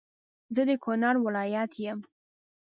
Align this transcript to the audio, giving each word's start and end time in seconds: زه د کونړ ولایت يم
زه 0.55 0.61
د 0.69 0.71
کونړ 0.83 1.15
ولایت 1.25 1.71
يم 1.85 1.99